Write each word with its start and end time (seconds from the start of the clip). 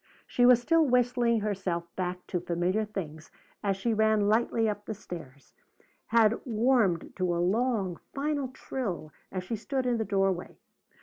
She 0.25 0.47
was 0.47 0.59
still 0.59 0.83
whistling 0.87 1.41
herself 1.41 1.83
back 1.95 2.25
to 2.25 2.39
familiar 2.39 2.85
things 2.85 3.29
as 3.63 3.77
she 3.77 3.93
ran 3.93 4.21
lightly 4.27 4.67
up 4.67 4.87
the 4.87 4.95
stairs; 4.95 5.53
had 6.07 6.43
warmed 6.43 7.13
to 7.17 7.35
a 7.35 7.37
long 7.37 7.99
final 8.15 8.47
trill 8.47 9.11
as 9.31 9.43
she 9.43 9.55
stood 9.55 9.85
in 9.85 9.97
the 9.97 10.03
doorway. 10.03 10.57